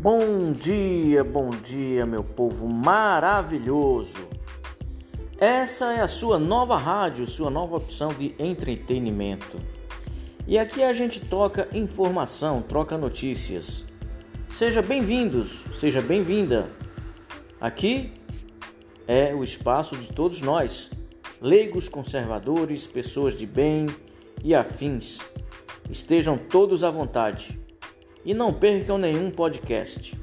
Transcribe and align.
Bom 0.00 0.52
dia, 0.52 1.24
bom 1.24 1.50
dia, 1.50 2.06
meu 2.06 2.22
povo 2.22 2.68
maravilhoso. 2.68 4.28
Essa 5.40 5.92
é 5.92 6.00
a 6.00 6.06
sua 6.06 6.38
nova 6.38 6.76
rádio, 6.76 7.26
sua 7.26 7.50
nova 7.50 7.78
opção 7.78 8.14
de 8.14 8.32
entretenimento. 8.38 9.58
E 10.46 10.56
aqui 10.56 10.84
a 10.84 10.92
gente 10.92 11.20
toca 11.20 11.66
informação, 11.76 12.62
troca 12.62 12.96
notícias. 12.96 13.84
Seja 14.48 14.80
bem-vindos, 14.80 15.64
seja 15.76 16.00
bem-vinda. 16.00 16.70
Aqui 17.60 18.12
é 19.04 19.34
o 19.34 19.42
espaço 19.42 19.96
de 19.96 20.12
todos 20.12 20.40
nós, 20.40 20.92
leigos, 21.40 21.88
conservadores, 21.88 22.86
pessoas 22.86 23.34
de 23.34 23.48
bem 23.48 23.86
e 24.44 24.54
afins. 24.54 25.26
Estejam 25.90 26.38
todos 26.38 26.84
à 26.84 26.90
vontade 26.92 27.66
e 28.28 28.34
não 28.34 28.52
percam 28.52 28.98
nenhum 28.98 29.30
podcast. 29.30 30.14